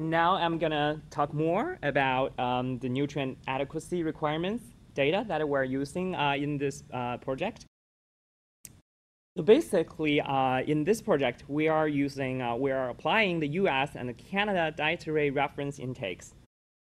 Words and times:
Now 0.00 0.36
I'm 0.36 0.56
going 0.56 0.72
to 0.72 0.98
talk 1.10 1.34
more 1.34 1.78
about 1.82 2.38
um, 2.40 2.78
the 2.78 2.88
nutrient 2.88 3.36
adequacy 3.46 4.02
requirements 4.02 4.64
data 4.94 5.24
that 5.28 5.46
we're 5.46 5.64
using 5.64 6.14
uh, 6.14 6.32
in 6.38 6.56
this 6.56 6.82
uh, 6.92 7.18
project. 7.18 7.66
So 9.36 9.42
basically, 9.42 10.20
uh, 10.20 10.62
in 10.62 10.84
this 10.84 11.02
project, 11.02 11.44
we 11.48 11.68
are 11.68 11.86
using, 11.86 12.40
uh, 12.40 12.56
we 12.56 12.72
are 12.72 12.88
applying 12.88 13.40
the 13.40 13.48
US 13.48 13.90
and 13.94 14.08
the 14.08 14.14
Canada 14.14 14.72
dietary 14.74 15.30
reference 15.30 15.78
intakes 15.78 16.34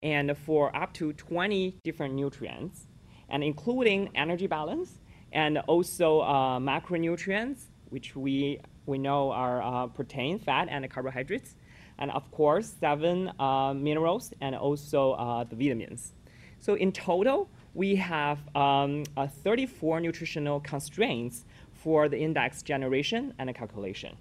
and 0.04 0.38
for 0.38 0.74
up 0.76 0.94
to 0.94 1.12
20 1.14 1.80
different 1.84 2.14
nutrients, 2.14 2.88
and 3.28 3.44
including 3.44 4.10
energy 4.16 4.48
balance 4.48 5.00
and 5.34 5.58
also 5.68 6.22
uh, 6.22 6.60
macronutrients, 6.60 7.66
which 7.90 8.16
we, 8.16 8.60
we 8.86 8.98
know 8.98 9.32
are 9.32 9.62
uh, 9.62 9.88
protein, 9.88 10.40
fat, 10.40 10.68
and 10.70 10.90
carbohydrates, 10.90 11.56
and 12.00 12.10
of 12.12 12.30
course, 12.32 12.74
seven 12.80 13.32
uh, 13.40 13.74
minerals 13.74 14.34
and 14.42 14.56
also 14.56 15.12
uh, 15.12 15.44
the 15.44 15.56
vitamins. 15.56 16.14
So 16.60 16.74
in 16.74 16.92
total, 16.92 17.50
we 17.74 17.96
have 17.96 18.40
um, 18.56 19.04
34 19.44 20.00
nutritional 20.02 20.60
constraints 20.60 21.46
for 21.72 22.10
the 22.10 22.18
index 22.18 22.62
generation 22.62 23.34
and 23.38 23.54
calculation, 23.56 24.18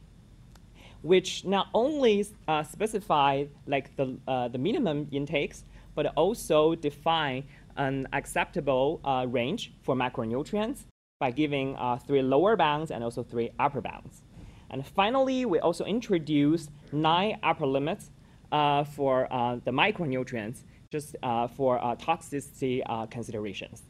which 1.02 1.44
not 1.44 1.68
only 1.74 2.26
uh, 2.46 2.62
specify 2.62 3.44
like 3.66 3.96
the, 3.96 4.16
uh, 4.28 4.48
the 4.48 4.58
minimum 4.58 5.08
intakes, 5.10 5.64
but 5.94 6.06
also 6.14 6.74
define 6.74 7.44
an 7.76 8.06
acceptable 8.12 9.00
uh, 9.04 9.26
range 9.28 9.72
for 9.82 9.94
macronutrients 9.94 10.84
by 11.18 11.30
giving 11.30 11.74
uh, 11.76 11.96
three 11.96 12.22
lower 12.22 12.56
bounds 12.56 12.90
and 12.90 13.02
also 13.02 13.22
three 13.22 13.50
upper 13.58 13.80
bounds. 13.80 14.22
And 14.70 14.86
finally, 14.86 15.44
we 15.44 15.58
also 15.60 15.84
introduced 15.84 16.70
nine 16.92 17.38
upper 17.42 17.66
limits 17.66 18.10
uh, 18.52 18.84
for 18.84 19.32
uh, 19.32 19.56
the 19.64 19.70
micronutrients, 19.70 20.62
just 20.90 21.16
for 21.56 21.78
toxicity 21.98 22.82
considerations. 23.10 23.82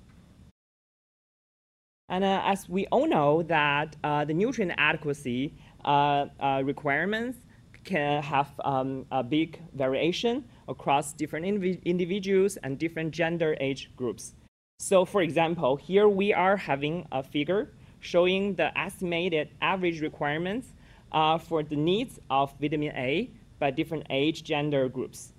And 2.08 2.24
uh, 2.24 2.40
as 2.44 2.68
we 2.68 2.86
all 2.86 3.06
know 3.06 3.42
that 3.44 3.96
uh, 4.02 4.24
the 4.24 4.32
nutrient 4.32 4.72
adequacy 4.78 5.54
uh, 5.84 6.26
uh 6.40 6.62
requirements 6.64 7.38
can 7.84 8.22
have 8.22 8.48
um, 8.64 9.06
a 9.10 9.22
big 9.22 9.60
variation 9.74 10.44
across 10.68 11.12
different 11.12 11.46
indiv 11.46 11.82
individuals 11.84 12.56
and 12.62 12.78
different 12.78 13.12
gender 13.12 13.56
age 13.60 13.90
groups. 13.96 14.34
So 14.80 15.04
for 15.04 15.22
example, 15.22 15.76
here 15.76 16.08
we 16.08 16.32
are 16.32 16.56
having 16.56 17.06
a 17.12 17.22
figure 17.22 17.72
showing 18.00 18.54
the 18.54 18.76
estimated 18.78 19.50
average 19.60 20.00
requirements 20.00 20.68
uh, 21.12 21.38
for 21.38 21.62
the 21.62 21.76
needs 21.76 22.18
of 22.30 22.52
vitamin 22.60 22.94
A 22.96 23.30
by 23.58 23.70
different 23.70 24.06
age 24.10 24.44
gender 24.44 24.88
groups. 24.88 25.32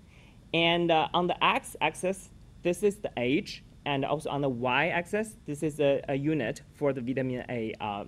And 0.53 0.91
uh, 0.91 1.07
on 1.13 1.27
the 1.27 1.43
x-axis, 1.43 2.29
this 2.63 2.83
is 2.83 2.97
the 2.97 3.11
age, 3.17 3.63
and 3.85 4.03
also 4.03 4.29
on 4.29 4.41
the 4.41 4.49
y-axis, 4.49 5.37
this 5.45 5.63
is 5.63 5.79
a, 5.79 6.03
a, 6.09 6.15
unit 6.15 6.61
for 6.73 6.91
the 6.91 7.01
vitamin 7.01 7.45
A 7.49 7.73
uh, 7.79 8.05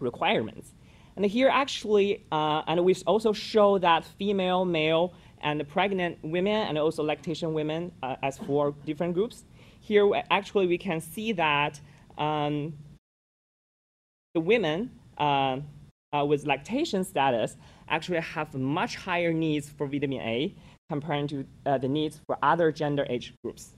requirements. 0.00 0.72
And 1.16 1.24
here 1.24 1.48
actually, 1.48 2.24
uh, 2.32 2.62
and 2.66 2.84
we 2.84 2.94
also 3.06 3.32
show 3.32 3.78
that 3.78 4.04
female, 4.04 4.64
male, 4.64 5.14
and 5.42 5.66
pregnant 5.68 6.18
women, 6.22 6.66
and 6.66 6.76
also 6.78 7.02
lactation 7.02 7.54
women 7.54 7.92
uh, 8.02 8.16
as 8.22 8.38
four 8.38 8.74
different 8.84 9.14
groups. 9.14 9.44
Here, 9.80 10.10
actually, 10.30 10.66
we 10.66 10.78
can 10.78 11.00
see 11.00 11.32
that 11.32 11.80
um, 12.18 12.74
the 14.36 14.40
women 14.40 14.90
uh, 15.16 15.56
uh, 16.12 16.22
with 16.22 16.44
lactation 16.44 17.02
status 17.02 17.56
actually 17.88 18.20
have 18.20 18.52
much 18.52 18.94
higher 18.96 19.32
needs 19.32 19.66
for 19.70 19.86
vitamin 19.86 20.20
A 20.20 20.54
compared 20.90 21.30
to 21.30 21.46
uh, 21.64 21.78
the 21.78 21.88
needs 21.88 22.20
for 22.26 22.36
other 22.42 22.70
gender 22.70 23.06
age 23.08 23.32
groups. 23.42 23.72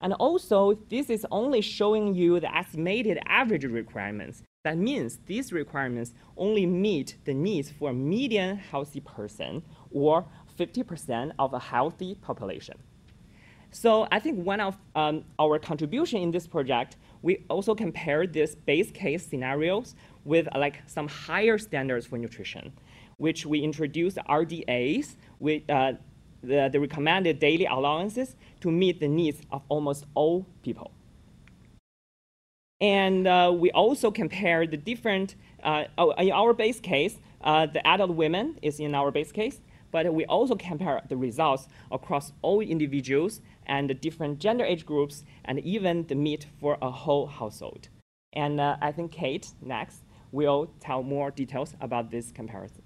And 0.00 0.14
also, 0.14 0.78
this 0.88 1.10
is 1.10 1.26
only 1.30 1.60
showing 1.60 2.14
you 2.14 2.40
the 2.40 2.50
estimated 2.56 3.18
average 3.26 3.64
requirements. 3.64 4.42
That 4.64 4.78
means 4.78 5.18
these 5.26 5.52
requirements 5.52 6.14
only 6.38 6.64
meet 6.64 7.16
the 7.26 7.34
needs 7.34 7.70
for 7.70 7.90
a 7.90 7.92
median 7.92 8.56
healthy 8.56 9.00
person 9.00 9.62
or 9.90 10.24
50% 10.58 11.32
of 11.38 11.52
a 11.52 11.58
healthy 11.58 12.14
population. 12.14 12.76
So 13.70 14.08
I 14.10 14.18
think 14.18 14.44
one 14.44 14.60
of 14.60 14.76
um, 14.94 15.24
our 15.38 15.58
contribution 15.58 16.20
in 16.22 16.30
this 16.30 16.46
project, 16.46 16.96
we 17.22 17.44
also 17.48 17.74
compare 17.74 18.26
these 18.26 18.54
base 18.54 18.90
case 18.90 19.26
scenarios 19.26 19.94
with 20.24 20.48
like 20.54 20.82
some 20.86 21.08
higher 21.08 21.58
standards 21.58 22.06
for 22.06 22.18
nutrition, 22.18 22.72
which 23.18 23.44
we 23.44 23.60
introduced 23.60 24.16
RDAs 24.28 25.16
with 25.38 25.68
uh, 25.68 25.92
the, 26.42 26.68
the 26.72 26.80
recommended 26.80 27.38
daily 27.38 27.66
allowances 27.66 28.36
to 28.60 28.70
meet 28.70 29.00
the 29.00 29.08
needs 29.08 29.40
of 29.50 29.62
almost 29.68 30.04
all 30.14 30.46
people. 30.62 30.90
And 32.80 33.26
uh, 33.26 33.52
we 33.54 33.70
also 33.72 34.10
compared 34.10 34.70
the 34.70 34.76
different, 34.76 35.34
uh, 35.64 35.84
oh, 35.98 36.12
in 36.12 36.30
our 36.30 36.52
base 36.52 36.78
case, 36.78 37.18
uh, 37.42 37.66
the 37.66 37.84
adult 37.86 38.12
women 38.12 38.56
is 38.62 38.78
in 38.78 38.94
our 38.94 39.10
base 39.10 39.32
case, 39.32 39.60
but 39.90 40.12
we 40.12 40.24
also 40.26 40.54
compare 40.54 41.02
the 41.08 41.16
results 41.16 41.68
across 41.90 42.32
all 42.42 42.60
individuals 42.60 43.40
and 43.66 43.88
the 43.88 43.94
different 43.94 44.38
gender 44.38 44.64
age 44.64 44.86
groups 44.86 45.24
and 45.44 45.58
even 45.60 46.06
the 46.06 46.14
meat 46.14 46.46
for 46.60 46.78
a 46.80 46.90
whole 46.90 47.26
household. 47.26 47.88
And 48.32 48.60
uh, 48.60 48.76
I 48.80 48.92
think 48.92 49.12
Kate 49.12 49.48
next 49.62 50.04
will 50.32 50.70
tell 50.80 51.02
more 51.02 51.30
details 51.30 51.74
about 51.80 52.10
this 52.10 52.30
comparison. 52.32 52.82